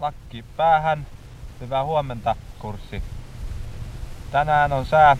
[0.00, 1.06] lakki päähän.
[1.60, 3.02] Hyvää huomenta kurssi.
[4.30, 5.16] Tänään on sää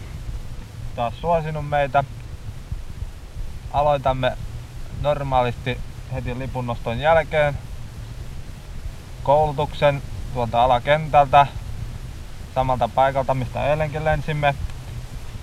[0.97, 2.05] taas suosinut meitä.
[3.73, 4.33] Aloitamme
[5.01, 5.81] normaalisti
[6.13, 7.55] heti lipunnoston jälkeen
[9.23, 10.03] koulutuksen
[10.35, 11.47] tuolta alakentältä
[12.55, 14.55] samalta paikalta, mistä eilenkin lensimme.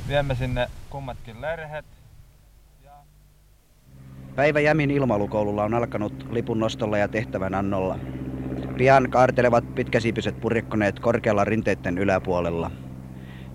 [0.08, 1.86] Viemme sinne kummatkin lerhet.
[4.36, 7.98] Päivä Jämin ilmailukoululla on alkanut lipun nostolla ja tehtävän annolla.
[8.78, 12.72] Pian kaartelevat pitkäsiipiset purjekkoneet korkealla rinteiden yläpuolella.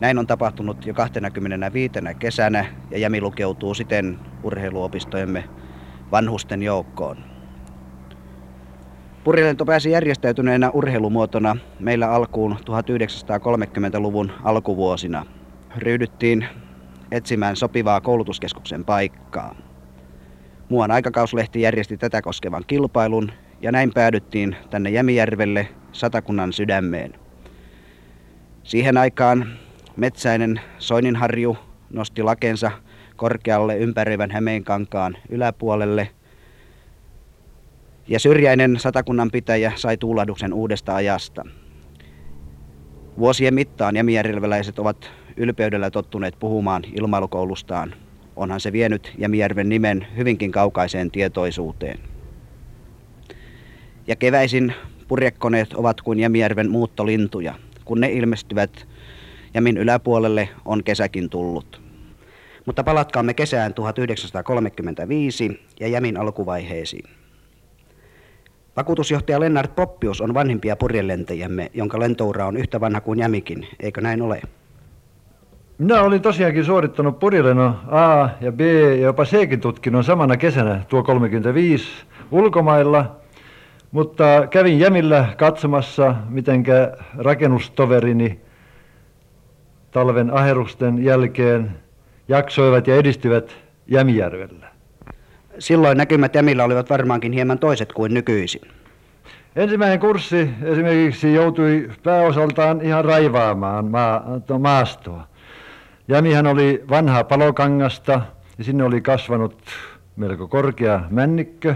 [0.01, 1.93] Näin on tapahtunut jo 25.
[2.19, 5.45] kesänä ja Jämi lukeutuu siten urheiluopistojemme
[6.13, 7.17] vanhusten joukkoon.
[9.25, 15.27] Purjelento pääsi järjestäytyneenä urheilumuotona meillä alkuun 1930-luvun alkuvuosina.
[15.77, 16.47] Ryhdyttiin
[17.11, 19.55] etsimään sopivaa koulutuskeskuksen paikkaa.
[20.69, 27.15] Muuan aikakauslehti järjesti tätä koskevan kilpailun ja näin päädyttiin tänne Jämijärvelle satakunnan sydämeen.
[28.63, 29.47] Siihen aikaan
[29.97, 31.57] metsäinen Soininharju
[31.91, 32.71] nosti lakensa
[33.17, 36.09] korkealle ympäröivän Hämeenkankaan yläpuolelle
[38.09, 41.45] ja syrjäinen satakunnan pitäjä sai tuulahduksen uudesta ajasta.
[43.19, 47.95] Vuosien mittaan jämijärveläiset ovat ylpeydellä tottuneet puhumaan ilmailukoulustaan.
[48.37, 52.10] Onhan se vienyt Jämijärven nimen hyvinkin kaukaiseen tietoisuuteen.
[54.11, 54.75] Ja keväisin
[55.09, 57.55] purjekkoneet ovat kuin Jämijärven muuttolintuja.
[57.85, 58.87] Kun ne ilmestyvät
[59.55, 61.81] Jämin yläpuolelle, on kesäkin tullut.
[62.67, 67.11] Mutta palatkaamme kesään 1935 ja Jämin alkuvaiheisiin.
[68.77, 74.23] Vakuutusjohtaja Lennart Poppius on vanhimpia purjelentäjämme, jonka lentoura on yhtä vanha kuin Jämikin, eikö näin
[74.23, 74.41] ole?
[75.79, 81.03] Minä olin tosiaankin suorittanut purjelennon A ja B ja jopa C-kin tutkinnon samana kesänä tuo
[81.03, 81.89] 35
[82.31, 83.20] ulkomailla,
[83.91, 88.41] mutta kävin Jämillä katsomassa, mitenkä rakennustoverini
[89.91, 91.71] talven aherusten jälkeen
[92.29, 93.57] jaksoivat ja edistyvät
[93.87, 94.67] Jämijärvellä.
[95.59, 98.63] Silloin näkymät Jämillä olivat varmaankin hieman toiset kuin nykyisin.
[99.57, 104.25] Ensimmäinen kurssi esimerkiksi joutui pääosaltaan ihan raivaamaan maa,
[104.59, 105.27] maastoa.
[106.09, 108.21] Jämihän oli vanhaa palokangasta
[108.59, 109.63] ja sinne oli kasvanut
[110.17, 111.75] melko korkea männikkö.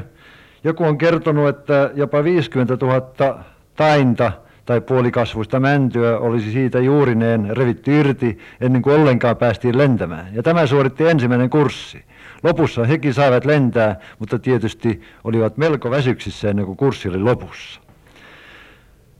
[0.64, 3.44] Joku on kertonut, että jopa 50 000
[3.76, 4.32] tainta
[4.66, 10.26] tai puolikasvuista mäntyä olisi siitä juurineen revitty irti ennen kuin ollenkaan päästiin lentämään.
[10.34, 12.04] Ja tämä suoritti ensimmäinen kurssi.
[12.42, 17.80] Lopussa hekin saivat lentää, mutta tietysti olivat melko väsyksissä ennen kuin kurssi oli lopussa.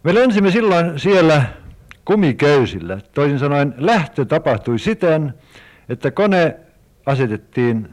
[0.03, 1.43] Me lensimme silloin siellä
[2.05, 2.99] kumiköysillä.
[3.15, 5.35] Toisin sanoen lähtö tapahtui siten,
[5.89, 6.57] että kone
[7.07, 7.89] asetettiin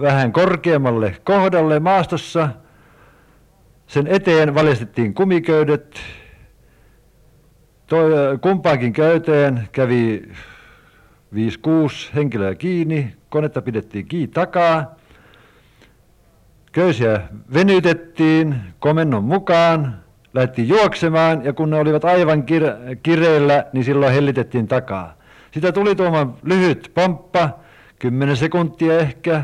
[0.00, 2.48] vähän korkeammalle kohdalle maastossa.
[3.86, 6.00] Sen eteen valjastettiin kumiköydet.
[7.86, 10.28] Toi, kumpaakin köyteen kävi
[11.34, 11.38] 5-6
[12.14, 13.16] henkilöä kiinni.
[13.28, 14.94] Konetta pidettiin kiinni takaa.
[16.72, 17.20] Köysiä
[17.54, 20.02] venytettiin komennon mukaan
[20.34, 25.14] lähdettiin juoksemaan ja kun ne olivat aivan kir- kireillä, niin silloin hellitettiin takaa.
[25.50, 27.50] Sitä tuli tuomaan lyhyt pomppa,
[27.98, 29.42] 10 sekuntia ehkä.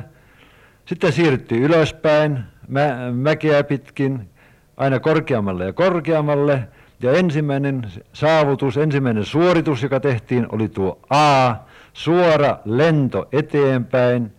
[0.86, 4.28] Sitten siirryttiin ylöspäin, mä- mäkeä pitkin,
[4.76, 6.68] aina korkeammalle ja korkeammalle.
[7.00, 11.54] Ja ensimmäinen saavutus, ensimmäinen suoritus, joka tehtiin, oli tuo A,
[11.92, 14.32] suora lento eteenpäin,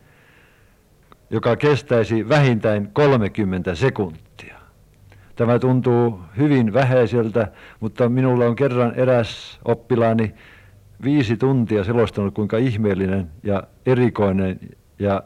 [1.29, 4.55] joka kestäisi vähintään 30 sekuntia.
[5.35, 7.47] Tämä tuntuu hyvin vähäiseltä,
[7.79, 10.33] mutta minulla on kerran eräs oppilaani
[11.03, 14.59] viisi tuntia selostanut, kuinka ihmeellinen ja erikoinen
[14.99, 15.23] ja,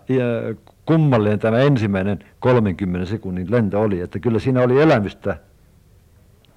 [0.90, 4.02] kummallinen tämä ensimmäinen 30 sekunnin lento oli.
[4.02, 5.38] Että kyllä siinä oli elämystä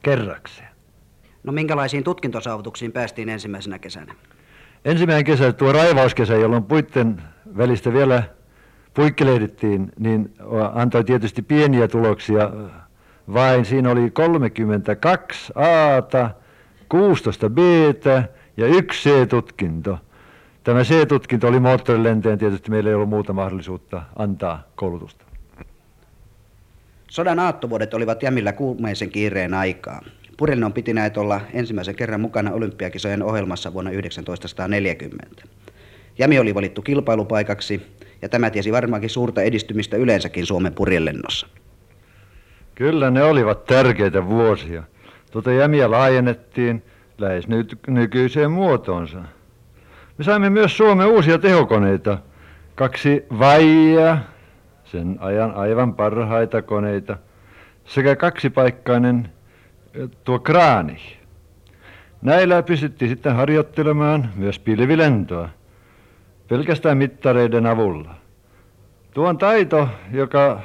[0.03, 0.69] kerrakseen.
[1.45, 4.15] No minkälaisiin tutkintosaavutuksiin päästiin ensimmäisenä kesänä?
[4.85, 7.23] Ensimmäinen kesä, tuo raivauskesä, jolloin puitten
[7.57, 8.23] välistä vielä
[8.95, 10.35] puikkelehdittiin, niin
[10.75, 12.51] antoi tietysti pieniä tuloksia
[13.33, 16.31] vain siinä oli 32 Aata,
[16.89, 17.59] 16 B
[18.57, 19.99] ja yksi C-tutkinto.
[20.65, 25.25] Tämä C-tutkinto oli moottorilenteen, tietysti meillä ei ollut muuta mahdollisuutta antaa koulutusta.
[27.11, 30.03] Sodan aattovuodet olivat jämillä kuumeisen kiireen aikaa.
[30.37, 33.91] Purjelnon piti näet olla ensimmäisen kerran mukana olympiakisojen ohjelmassa vuonna
[34.25, 35.43] 1940.
[36.19, 37.83] Jämi oli valittu kilpailupaikaksi
[38.23, 41.47] ja tämä tiesi varmaankin suurta edistymistä yleensäkin Suomen purjelennossa.
[42.75, 44.83] Kyllä ne olivat tärkeitä vuosia.
[45.31, 46.83] Tuota jämiä laajennettiin
[47.19, 49.23] lähes nyt nykyiseen muotoonsa.
[50.19, 52.19] Me saimme myös Suomen uusia tehokoneita.
[52.75, 54.19] Kaksi vaijaa,
[54.85, 57.17] sen ajan aivan parhaita koneita,
[57.85, 59.29] sekä kaksipaikkainen
[60.25, 60.99] tuo kraani.
[62.23, 65.49] Näillä pystyttiin sitten harjoittelemaan myös pilvilentoa
[66.49, 68.15] pelkästään mittareiden avulla.
[69.15, 70.61] Tuo on taito, joka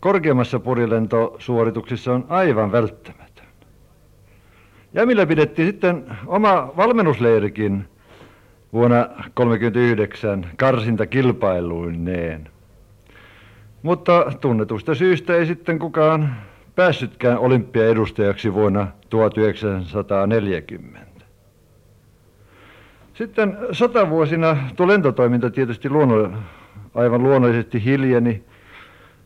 [0.00, 3.46] korkeammassa purilentosuorituksissa on aivan välttämätön.
[4.94, 7.88] Jämillä pidettiin sitten oma valmennusleirikin
[8.74, 12.48] vuonna 1939 karsintakilpailuineen.
[13.82, 16.36] Mutta tunnetusta syystä ei sitten kukaan
[16.74, 21.14] päässytkään olympiaedustajaksi vuonna 1940.
[23.14, 26.32] Sitten sotavuosina tuo lentotoiminta tietysti luonno,
[26.94, 28.44] aivan luonnollisesti hiljeni.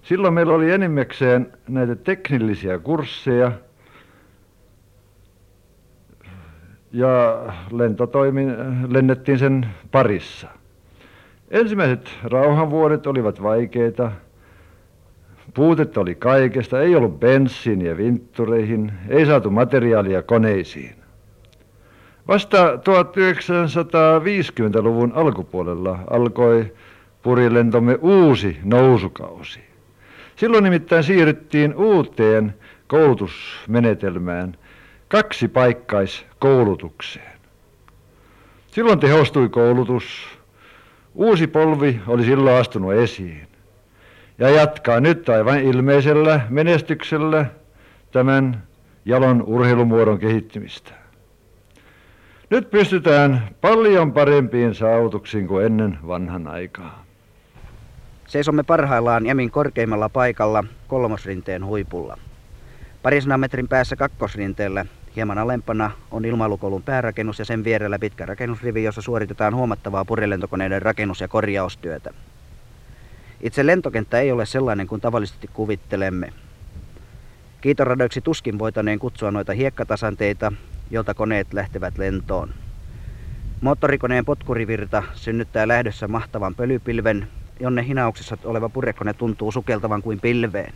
[0.03, 3.53] Silloin meillä oli enimmäkseen näitä teknillisiä kursseja
[6.93, 7.43] ja
[7.73, 8.57] lentotoimin,
[8.89, 10.49] lennettiin sen parissa.
[11.51, 14.13] Ensimmäiset rauhanvuodet olivat vaikeita.
[15.55, 20.95] Puutetta oli kaikesta, ei ollut bensiiniä vinttureihin, ei saatu materiaalia koneisiin.
[22.29, 26.73] Vasta 1950-luvun alkupuolella alkoi
[27.23, 29.61] purilentomme uusi nousukausi.
[30.37, 32.55] Silloin nimittäin siirryttiin uuteen
[32.87, 34.57] koulutusmenetelmään,
[35.09, 37.39] kaksi paikkaiskoulutukseen.
[38.67, 40.39] Silloin tehostui koulutus.
[41.15, 43.49] Uusi polvi oli silloin astunut esiin.
[44.39, 47.47] Ja jatkaa nyt aivan ilmeisellä menestyksellä
[48.13, 48.63] tämän
[49.05, 50.93] jalon urheilumuodon kehittymistä.
[52.51, 57.05] Nyt pystytään paljon parempiin saavutuksiin kuin ennen vanhan aikaa.
[58.27, 62.19] Seisomme parhaillaan Jämin korkeimmalla paikalla kolmosrinteen huipulla.
[63.03, 64.87] Parisanan metrin päässä kakkosrinteellä
[65.19, 71.21] hieman alempana on ilmailukoulun päärakennus ja sen vierellä pitkä rakennusrivi, jossa suoritetaan huomattavaa purilentokoneiden rakennus-
[71.21, 72.11] ja korjaustyötä.
[73.41, 76.33] Itse lentokenttä ei ole sellainen kuin tavallisesti kuvittelemme.
[77.61, 80.53] Kiitoradoiksi tuskin voitaneen kutsua noita hiekkatasanteita,
[80.91, 82.55] jolta koneet lähtevät lentoon.
[83.61, 87.29] Moottorikoneen potkurivirta synnyttää lähdössä mahtavan pölypilven,
[87.61, 90.73] jonne hinauksessa oleva purekone tuntuu sukeltavan kuin pilveen.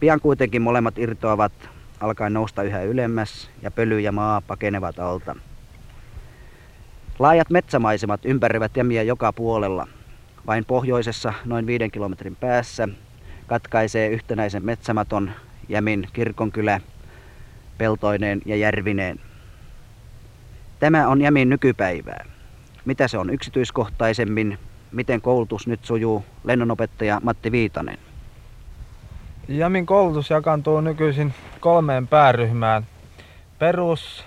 [0.00, 1.52] Pian kuitenkin molemmat irtoavat,
[2.00, 5.36] alkaen nousta yhä ylemmäs ja pöly ja maa pakenevat alta.
[7.18, 9.88] Laajat metsämaisemat ympäröivät jämiä joka puolella.
[10.46, 12.88] Vain pohjoisessa, noin viiden kilometrin päässä,
[13.46, 15.30] katkaisee yhtenäisen metsämaton
[15.68, 16.80] Jämin kirkonkylä
[17.78, 19.20] peltoineen ja järvineen.
[20.80, 22.24] Tämä on Jämin nykypäivää.
[22.84, 24.58] Mitä se on yksityiskohtaisemmin,
[24.92, 27.98] miten koulutus nyt sujuu, lennonopettaja Matti Viitanen.
[29.48, 32.86] Jämin koulutus jakaantuu nykyisin kolmeen pääryhmään.
[33.58, 34.24] Perus,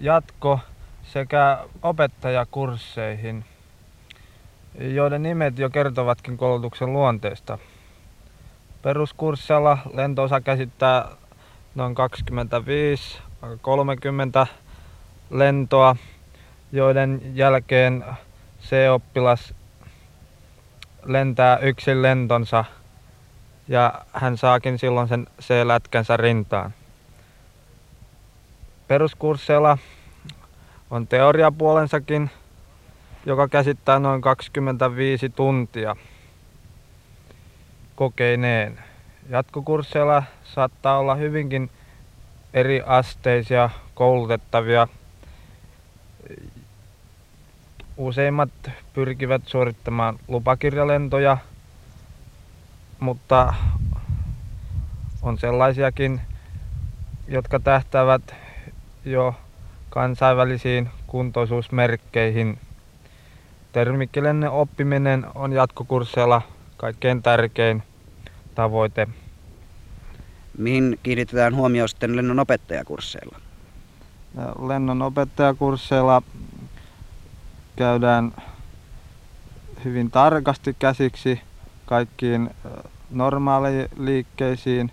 [0.00, 0.60] jatko
[1.02, 3.44] sekä opettajakursseihin,
[4.78, 7.58] joiden nimet jo kertovatkin koulutuksen luonteesta.
[8.82, 11.08] Peruskurssilla lentoosa käsittää
[11.74, 11.94] noin
[14.44, 14.46] 25-30
[15.30, 15.96] lentoa,
[16.72, 18.04] joiden jälkeen
[18.62, 19.54] C-oppilas
[21.04, 22.64] lentää yksin lentonsa
[23.72, 26.74] ja hän saakin silloin sen C-lätkänsä rintaan.
[28.88, 29.78] Peruskursseilla
[30.90, 32.30] on teoriapuolensakin,
[33.26, 35.96] joka käsittää noin 25 tuntia
[37.94, 38.78] kokeineen.
[39.28, 41.70] Jatkokursseilla saattaa olla hyvinkin
[42.54, 44.88] eri asteisia koulutettavia.
[47.96, 48.50] Useimmat
[48.94, 51.38] pyrkivät suorittamaan lupakirjalentoja,
[53.02, 53.54] mutta
[55.22, 56.20] on sellaisiakin,
[57.28, 58.34] jotka tähtäävät
[59.04, 59.34] jo
[59.90, 62.58] kansainvälisiin kuntoisuusmerkkeihin.
[63.72, 66.42] Termikkilenne oppiminen on jatkokursseilla
[66.76, 67.82] kaikkein tärkein
[68.54, 69.08] tavoite.
[70.58, 73.40] Mihin kiinnitetään huomioon sitten lennon opettajakursseilla?
[74.66, 76.22] Lennon opettajakursseilla
[77.76, 78.32] käydään
[79.84, 81.40] hyvin tarkasti käsiksi
[81.86, 82.50] kaikkiin
[83.12, 84.90] normaaliliikkeisiin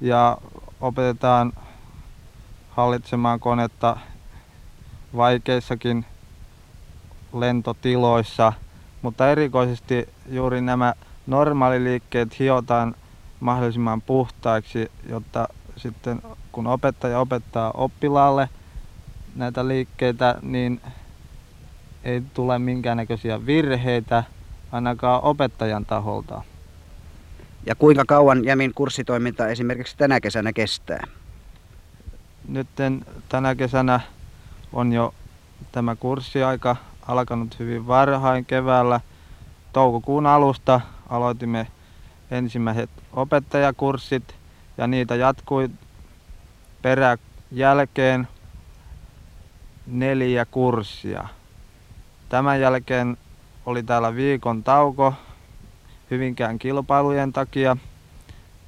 [0.00, 0.38] ja
[0.80, 1.52] opetetaan
[2.70, 3.96] hallitsemaan konetta
[5.16, 6.04] vaikeissakin
[7.34, 8.52] lentotiloissa,
[9.02, 10.94] mutta erikoisesti juuri nämä
[11.26, 12.94] normaaliliikkeet hiotaan
[13.40, 18.48] mahdollisimman puhtaiksi, jotta sitten kun opettaja opettaa oppilaalle
[19.36, 20.80] näitä liikkeitä, niin
[22.04, 24.24] ei tule minkäännäköisiä virheitä
[24.72, 26.42] ainakaan opettajan taholta.
[27.66, 31.06] Ja kuinka kauan Jämin kurssitoiminta esimerkiksi tänä kesänä kestää?
[32.48, 32.68] Nyt
[33.28, 34.00] tänä kesänä
[34.72, 35.14] on jo
[35.72, 36.76] tämä kurssiaika
[37.06, 39.00] alkanut hyvin varhain keväällä.
[39.72, 41.66] Toukokuun alusta aloitimme
[42.30, 44.34] ensimmäiset opettajakurssit
[44.78, 45.70] ja niitä jatkui
[46.82, 48.28] peräjälkeen
[49.86, 51.28] neljä kurssia.
[52.28, 53.16] Tämän jälkeen
[53.66, 55.14] oli täällä viikon tauko
[56.12, 57.76] Hyvinkään kilpailujen takia.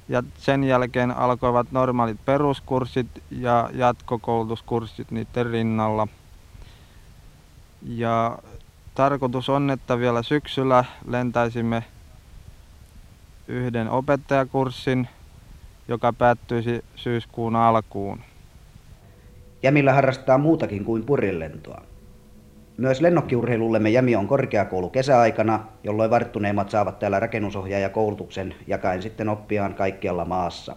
[0.09, 6.07] Ja sen jälkeen alkoivat normaalit peruskurssit ja jatkokoulutuskurssit niiden rinnalla.
[7.81, 8.39] Ja
[8.95, 11.83] tarkoitus on, että vielä syksyllä lentäisimme
[13.47, 15.07] yhden opettajakurssin,
[15.87, 18.19] joka päättyisi syyskuun alkuun.
[19.63, 21.81] Jämillä harrastaa muutakin kuin purillentoa.
[22.77, 30.25] Myös lennokkiurheilullemme Jämi on korkeakoulu kesäaikana, jolloin varttuneimmat saavat täällä rakennusohjaajakoulutuksen jakaen sitten oppiaan kaikkialla
[30.25, 30.75] maassa.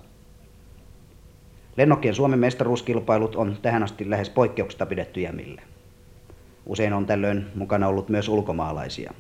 [1.76, 5.62] Lennokkien Suomen mestaruuskilpailut on tähän asti lähes poikkeuksesta pidetty Jämille.
[6.66, 9.14] Usein on tällöin mukana ollut myös ulkomaalaisia.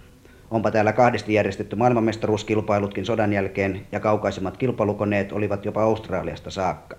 [0.50, 6.96] Onpa täällä kahdesti järjestetty maailmanmestaruuskilpailutkin sodan jälkeen ja kaukaisimmat kilpailukoneet olivat jopa Australiasta saakka.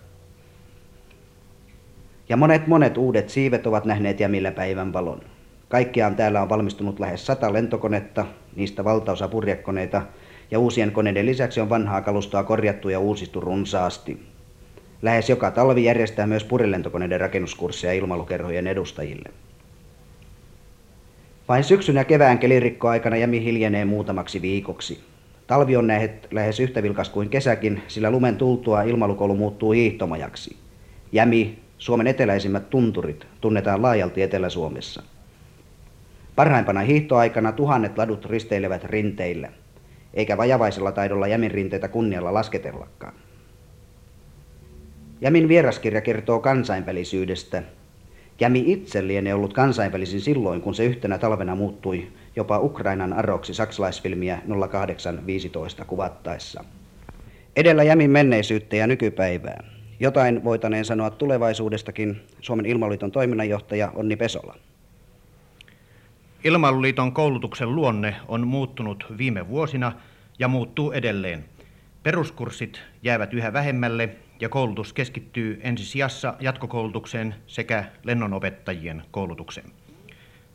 [2.29, 5.21] Ja monet monet uudet siivet ovat nähneet jämillä päivän valon.
[5.69, 10.01] Kaikkiaan täällä on valmistunut lähes sata lentokonetta, niistä valtaosa purjekoneita,
[10.51, 14.19] ja uusien koneiden lisäksi on vanhaa kalustoa korjattu ja uusittu runsaasti.
[15.01, 19.29] Lähes joka talvi järjestää myös purjelentokoneiden rakennuskursseja ilmailukerhojen edustajille.
[21.47, 24.99] Vain syksyn ja kevään kelirikkoaikana jämi hiljenee muutamaksi viikoksi.
[25.47, 25.87] Talvi on
[26.31, 30.57] lähes yhtä vilkas kuin kesäkin, sillä lumen tultua ilmailukoulu muuttuu hiihtomajaksi.
[31.11, 35.03] Jämi, Suomen eteläisimmät tunturit, tunnetaan laajalti Etelä-Suomessa.
[36.39, 39.49] Parhaimpana hiihtoaikana tuhannet ladut risteilevät rinteillä,
[40.13, 43.13] eikä vajavaisella taidolla jämin rinteitä kunnialla lasketellakaan.
[45.21, 47.63] Jämin vieraskirja kertoo kansainvälisyydestä,
[48.39, 54.41] Jämi itse lienee ollut kansainvälisin silloin, kun se yhtenä talvena muuttui jopa Ukrainan aroksi saksalaisfilmiä
[54.71, 56.63] 0815 kuvattaessa.
[57.55, 59.63] Edellä Jämin menneisyyttä ja nykypäivää.
[59.99, 64.55] Jotain voitaneen sanoa tulevaisuudestakin Suomen ilmailuliiton toiminnanjohtaja Onni Pesola.
[66.43, 69.91] Ilmailuliiton koulutuksen luonne on muuttunut viime vuosina
[70.39, 71.45] ja muuttuu edelleen.
[72.03, 79.71] Peruskurssit jäävät yhä vähemmälle ja koulutus keskittyy ensisijassa jatkokoulutukseen sekä lennonopettajien koulutukseen.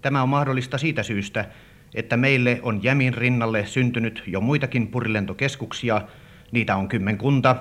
[0.03, 1.45] Tämä on mahdollista siitä syystä,
[1.95, 6.03] että meille on Jämin rinnalle syntynyt jo muitakin purilentokeskuksia,
[6.53, 7.57] niitä on kymmenkunta.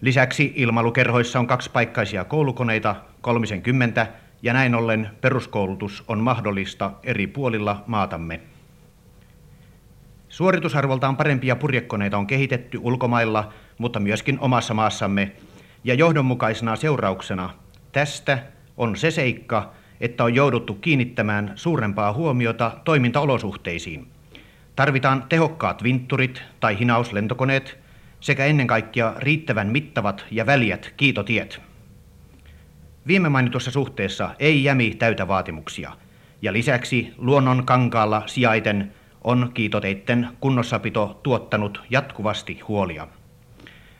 [0.00, 4.06] Lisäksi ilmailukerhoissa on kaksipaikkaisia koulukoneita, kolmisen kymmentä,
[4.42, 8.40] ja näin ollen peruskoulutus on mahdollista eri puolilla maatamme.
[10.28, 15.32] Suoritusarvoltaan parempia purjekoneita on kehitetty ulkomailla, mutta myöskin omassa maassamme,
[15.84, 17.50] ja johdonmukaisena seurauksena
[17.92, 18.38] tästä
[18.76, 24.06] on se seikka, että on jouduttu kiinnittämään suurempaa huomiota toimintaolosuhteisiin.
[24.76, 27.78] Tarvitaan tehokkaat vintturit tai hinauslentokoneet
[28.20, 31.69] sekä ennen kaikkea riittävän mittavat ja väliät kiitotiet.
[33.10, 35.92] Viime mainitussa suhteessa ei jämi täytä vaatimuksia,
[36.42, 38.92] ja lisäksi luonnon kankaalla sijaiten
[39.24, 43.08] on kiitoteitten kunnossapito tuottanut jatkuvasti huolia.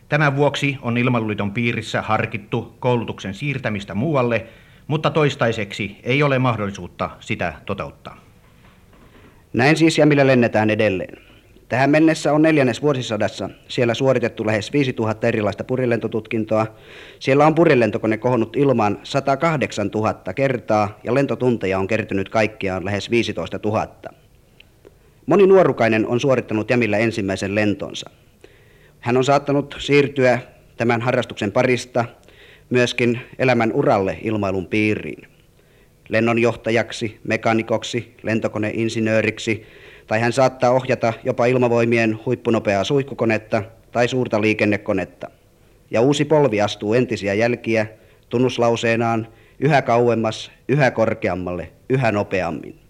[0.09, 4.47] Tämän vuoksi on Ilmailuliiton piirissä harkittu koulutuksen siirtämistä muualle,
[4.87, 8.21] mutta toistaiseksi ei ole mahdollisuutta sitä toteuttaa.
[9.52, 11.30] Näin siis ja millä lennetään edelleen.
[11.71, 16.67] Tähän mennessä on neljännes vuosisadassa siellä suoritettu lähes 5000 erilaista purilentotutkintoa.
[17.19, 23.61] Siellä on purilentokone kohonnut ilmaan 108 000 kertaa ja lentotunteja on kertynyt kaikkiaan lähes 15
[23.65, 23.89] 000.
[25.27, 28.11] Moni nuorukainen on suorittanut Jämillä ensimmäisen lentonsa.
[29.00, 30.39] Hän on saattanut siirtyä
[30.77, 32.05] tämän harrastuksen parista
[32.71, 35.29] myöskin elämän uralle ilmailun piiriin.
[36.09, 39.67] Lennonjohtajaksi, mekanikoksi, lentokoneinsinööriksi
[40.11, 43.62] tai hän saattaa ohjata jopa ilmavoimien huippunopeaa suihkukonetta
[43.93, 45.31] tai suurta liikennekonetta.
[45.90, 47.87] Ja uusi polvi astuu entisiä jälkiä
[48.29, 52.81] tunnuslauseenaan yhä kauemmas, yhä korkeammalle, yhä nopeammin.